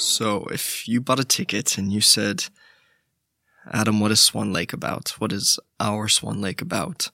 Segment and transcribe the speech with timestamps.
[0.00, 2.46] So if you bought a ticket and you said,
[3.70, 5.10] Adam, what is Swan Lake about?
[5.18, 7.10] What is our Swan Lake about?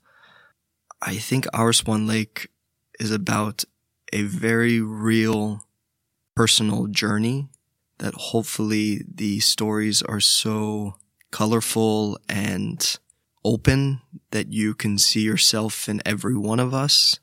[1.02, 2.48] I think our Swan Lake
[3.00, 3.64] is about
[4.12, 5.64] a very real
[6.36, 7.48] personal journey
[7.98, 10.94] that hopefully the stories are so
[11.32, 13.00] colorful and
[13.44, 17.18] open that you can see yourself in every one of us.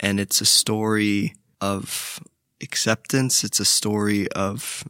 [0.00, 2.18] And it's a story of
[2.60, 3.44] acceptance.
[3.44, 4.84] It's a story of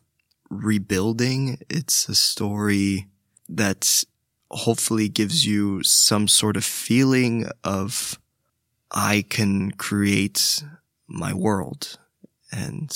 [0.50, 1.58] rebuilding.
[1.68, 3.08] It's a story
[3.48, 4.04] that
[4.50, 8.18] hopefully gives you some sort of feeling of
[8.90, 10.62] I can create
[11.08, 11.98] my world.
[12.52, 12.90] And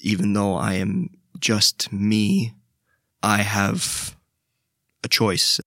[0.00, 2.54] even though I am just me,
[3.22, 4.16] I have
[5.04, 5.60] a choice.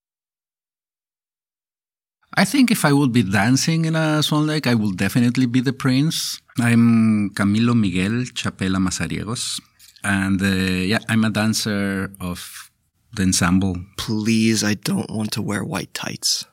[2.37, 5.61] I think if I would be dancing in a Swan Lake, I will definitely be
[5.61, 6.41] the prince.
[6.59, 9.61] I'm Camilo Miguel Chapela Mazariegos.
[10.05, 12.69] And uh, yeah, I'm a dancer of
[13.15, 13.77] the ensemble.
[13.97, 16.45] Please, I don't want to wear white tights.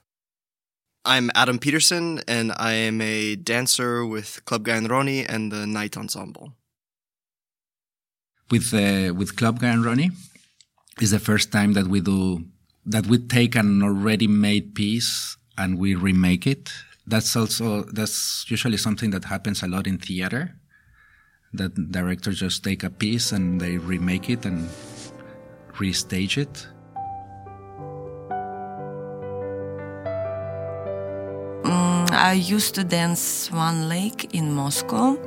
[1.04, 5.66] I'm Adam Peterson, and I am a dancer with Club Guy and Roni and the
[5.66, 6.54] NITE Ensemble.
[8.50, 10.12] With uh, with Club Guy and Roni,
[11.02, 12.46] is the first time that we do
[12.86, 16.72] that we take an already made piece and we remake it.
[17.06, 20.56] That's also that's usually something that happens a lot in theater.
[21.54, 24.68] That directors just take a piece and they remake it and
[25.74, 26.66] restage it.
[31.64, 35.18] Mm, I used to dance Swan Lake in Moscow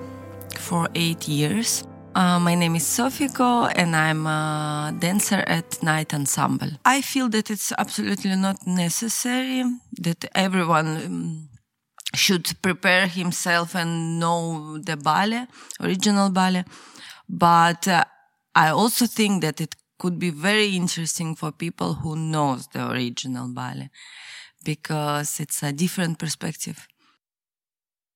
[0.58, 1.84] for eight years.
[2.16, 6.70] Uh, my name is Sofiko and I'm a dancer at NITE Ensemble.
[6.86, 9.64] I feel that it's absolutely not necessary
[10.00, 11.50] that everyone um,
[12.16, 15.48] should prepare himself and know the ballet,
[15.80, 16.66] original ballet.
[17.30, 18.06] But uh,
[18.56, 23.48] I also think that it could be very interesting for people who knows the original
[23.48, 23.90] ballet
[24.64, 26.88] because it's a different perspective.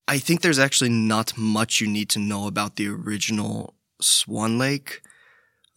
[0.08, 5.02] I think there's actually not much you need to know about the original Swan Lake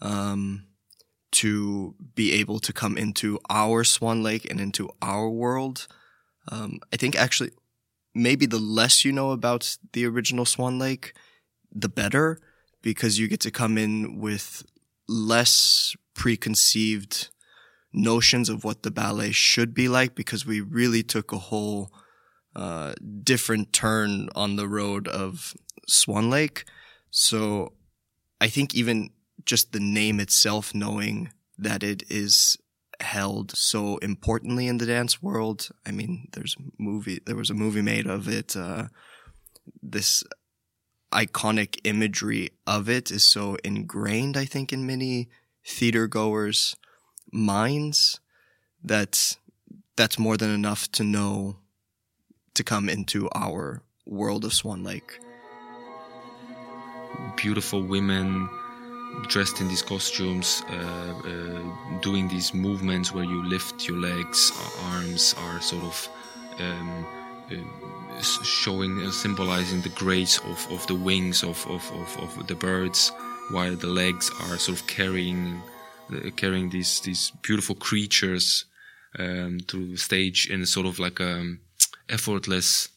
[0.01, 0.65] um,
[1.33, 5.87] to be able to come into our Swan Lake and into our world.
[6.51, 7.51] Um, I think actually,
[8.15, 11.15] maybe the less you know about the original Swan Lake,
[11.71, 12.39] the better,
[12.83, 14.65] because you get to come in with
[15.09, 17.29] less preconceived
[17.93, 21.93] notions of what the ballet should be like, because we really took a whole
[22.55, 25.55] uh, different turn on the road of
[25.89, 26.65] Swan Lake.
[27.11, 27.73] So
[28.41, 29.11] I think even
[29.45, 32.57] just the name itself, knowing that it is
[33.03, 35.69] held so importantly in the dance world.
[35.87, 38.57] I mean, there's movie, there was a movie made of it.
[38.57, 38.89] Uh,
[39.83, 40.25] this
[41.13, 45.29] iconic imagery of it is so ingrained, I think, in many
[45.67, 46.77] theater goers'
[47.33, 48.21] minds
[48.83, 49.37] that
[49.97, 51.59] that's more than enough to know
[52.55, 55.21] to come into our world of Swan Lake
[57.37, 58.49] beautiful women
[59.29, 64.53] dressed in these costumes, uh, uh, doing these movements where you lift your legs,
[64.93, 66.09] arms are sort of
[66.61, 67.07] um,
[67.51, 72.55] uh, showing, uh, symbolizing the grace of, of the wings of, of, of, of, the
[72.55, 73.13] birds,
[73.51, 75.61] while the legs are sort of carrying
[76.13, 78.67] uh, carrying these these beautiful creatures
[79.19, 81.61] um, to the stage in a sort of like a um,
[82.09, 82.89] effortless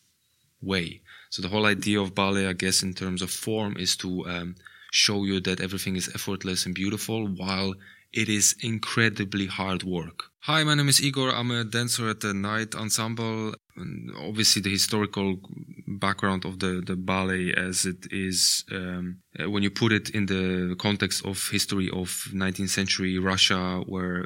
[0.62, 1.02] way.
[1.30, 4.56] So the whole idea of ballet, I guess, in terms of form, is to um,
[4.96, 7.74] show you that everything is effortless and beautiful, while
[8.14, 10.18] it is incredibly hard work.
[10.50, 11.32] Hi, my name is Igor.
[11.36, 13.56] I'm a dancer at the NITE Ensemble.
[13.76, 15.38] And obviously, the historical
[15.86, 20.28] background of the, the ballet, as it is, um, uh, when you put it in
[20.28, 24.26] the context of history of 19th century Russia, where uh,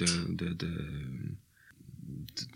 [0.00, 0.74] the, the, the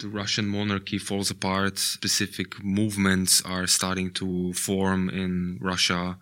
[0.00, 1.78] the Russian monarchy falls apart.
[1.78, 6.18] Specific movements are starting to form in Russia,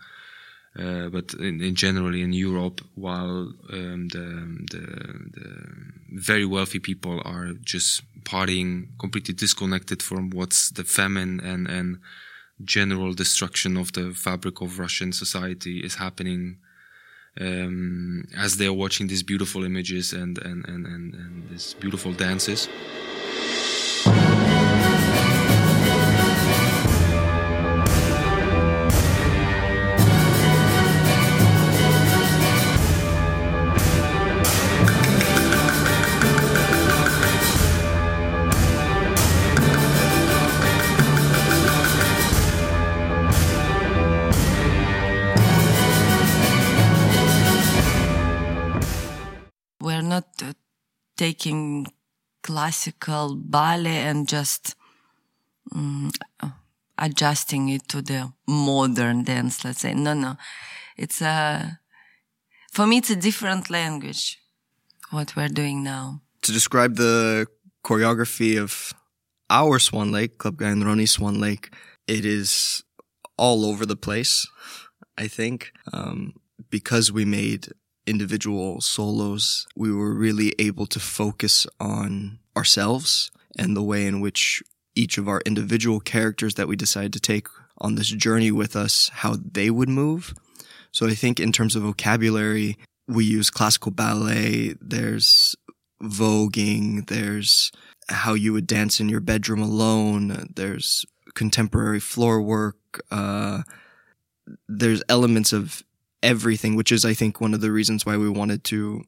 [0.76, 7.20] uh, but in, in, generally in Europe, while um, the, the, the very wealthy people
[7.24, 11.98] are just partying, completely disconnected from what's the famine and and
[12.64, 16.58] general destruction of the fabric of Russian society is happening.
[17.40, 22.12] Um, as they are watching these beautiful images and and, and, and, and these beautiful
[22.12, 22.68] dances.
[51.18, 51.86] Taking
[52.42, 54.74] classical ballet and just
[55.74, 56.10] um,
[56.96, 59.94] adjusting it to the modern dance, let's say.
[59.94, 60.36] No, no.
[60.96, 61.80] It's a,
[62.72, 64.38] for me, it's a different language,
[65.10, 66.22] what we're doing now.
[66.42, 67.46] To describe the
[67.84, 68.94] choreography of
[69.50, 71.74] our Swan Lake, Club Guy and Roni Swan Lake,
[72.06, 72.82] it is
[73.36, 74.46] all over the place,
[75.16, 75.72] I think.
[75.92, 76.34] Um,
[76.70, 77.68] because we made
[78.08, 84.62] individual solos, we were really able to focus on ourselves and the way in which
[84.94, 87.46] each of our individual characters that we decided to take
[87.78, 90.34] on this journey with us, how they would move.
[90.90, 92.76] So I think in terms of vocabulary,
[93.06, 94.74] we use classical ballet.
[94.80, 95.54] There's
[96.02, 97.06] voguing.
[97.06, 97.70] There's
[98.08, 100.48] how you would dance in your bedroom alone.
[100.54, 103.00] There's contemporary floor work.
[103.10, 103.62] Uh,
[104.68, 105.82] there's elements of
[106.22, 109.04] everything, which is, I think, one of the reasons why we wanted to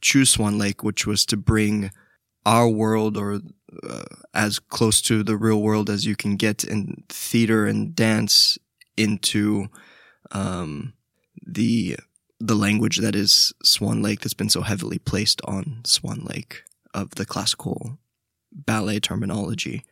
[0.00, 1.90] choose Swan Lake, which was to bring
[2.44, 3.40] our world or
[3.82, 8.56] uh, as close to the real world as you can get in theater and dance
[8.96, 9.66] into
[10.30, 10.92] um,
[11.44, 11.96] the
[12.38, 17.14] the language that is Swan Lake that's been so heavily placed on Swan Lake of
[17.14, 17.98] the classical
[18.52, 19.82] ballet terminology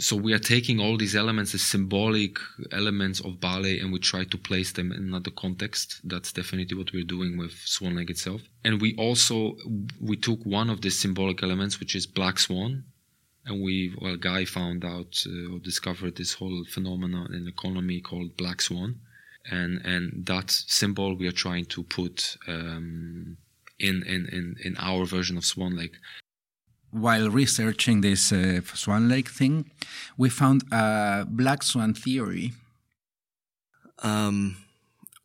[0.00, 2.38] so we are taking all these elements, the symbolic
[2.72, 6.00] elements of ballet, and we try to place them in another context.
[6.04, 8.40] That's definitely what we're doing with Swan Lake itself.
[8.64, 9.56] And we also
[10.00, 12.84] we took one of the symbolic elements, which is Black Swan,
[13.44, 18.36] and we well, Guy found out uh, or discovered this whole phenomenon in economy called
[18.38, 19.00] Black Swan,
[19.50, 23.36] and and that symbol we are trying to put um,
[23.78, 25.96] in in in in our version of Swan Lake
[26.90, 29.70] while researching this uh, Swan Lake thing,
[30.16, 32.52] we found a black swan theory.
[34.00, 34.56] Um,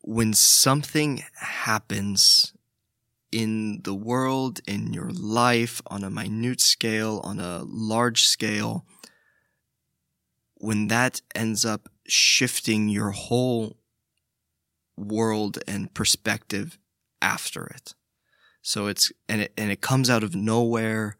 [0.02, 2.52] when something happens
[3.32, 8.84] in the world, in your life, on a minute scale, on a large scale,
[10.54, 13.76] when that ends up shifting your whole
[14.96, 16.78] world and perspective
[17.20, 17.94] after it.
[18.62, 21.16] So it's, and it, and it comes out of nowhere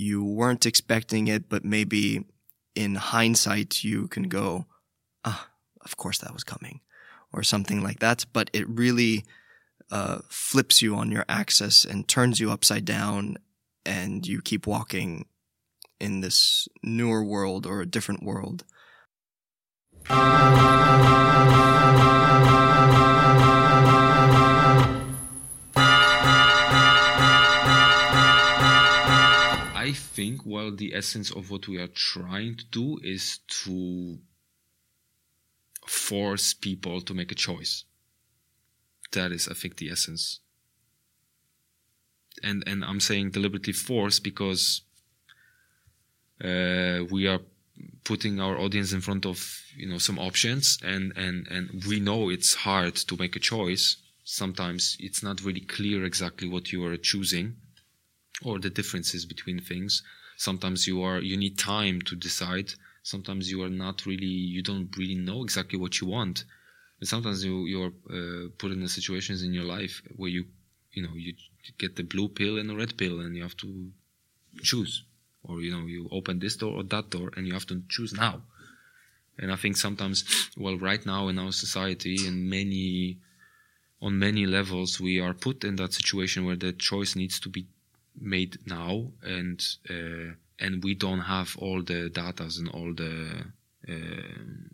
[0.00, 2.24] you weren't expecting it, but maybe
[2.74, 4.64] in hindsight, you can go,
[5.24, 5.48] ah,
[5.84, 6.80] of course that was coming
[7.32, 8.24] or something like that.
[8.32, 9.24] But it really
[9.90, 13.36] uh, flips you on your axis and turns you upside down
[13.84, 15.26] and you keep walking
[16.00, 18.64] in this newer world or a different world.
[30.20, 34.18] Think, well, the essence of what we are trying to do is to
[35.86, 37.84] force people to make a choice.
[39.12, 40.40] That is, I think, the essence.
[42.42, 44.82] And and I'm saying deliberately force because
[46.48, 47.40] uh, we are
[48.04, 49.38] putting our audience in front of
[49.74, 53.84] you know some options, and and and we know it's hard to make a choice.
[54.24, 57.56] Sometimes it's not really clear exactly what you are choosing
[58.44, 60.02] or the differences between things.
[60.36, 62.72] Sometimes you are you need time to decide.
[63.02, 66.44] Sometimes you are not really you don't really know exactly what you want.
[66.98, 70.44] And sometimes you you're uh, put in the situations in your life where you
[70.92, 71.34] you know you
[71.78, 73.90] get the blue pill and the red pill and you have to
[74.62, 75.04] choose
[75.44, 78.12] or you know you open this door or that door and you have to choose
[78.12, 78.42] now
[79.38, 83.18] and i think sometimes well right now in our society in many
[84.02, 87.66] on many levels we are put in that situation where the choice needs to be
[88.20, 93.44] made now, and uh, and we don't have all the data and all the
[93.88, 93.92] uh,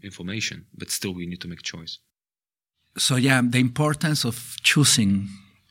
[0.02, 1.98] information, but still we need to make choice.
[2.98, 5.28] So yeah, the importance of choosing.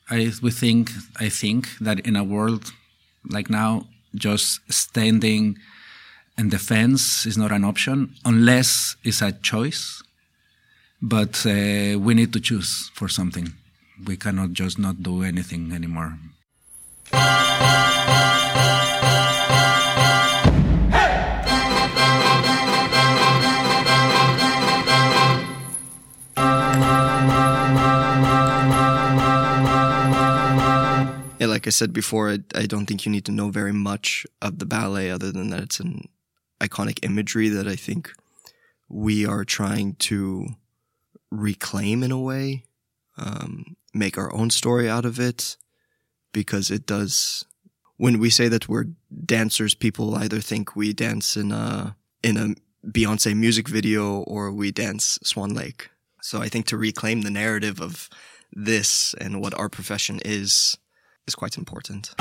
[0.10, 2.72] I we think I think that in a world
[3.30, 5.58] like now, just standing
[6.38, 10.04] in defense is not an option unless it's a choice.
[11.02, 13.54] But uh, we need to choose for something.
[14.06, 16.18] We cannot just not do anything anymore.
[31.66, 34.60] Like I said before, I, I, don't think you need to know very much of
[34.60, 36.08] the ballet other than that it's an
[36.62, 38.12] iconic imagery that I think
[38.88, 40.46] we are trying to
[41.32, 42.66] reclaim in a way,
[43.18, 45.58] um, make our own story out of it,
[46.34, 47.46] because it does.
[47.98, 48.86] When we say that we're
[49.26, 54.72] dancers, people either think we dance in a in a Beyonce music video or we
[54.72, 55.90] dance Swan Lake.
[56.22, 58.08] So I think to reclaim the narrative of
[58.54, 60.78] this and what our profession is,
[61.28, 62.14] is quite important.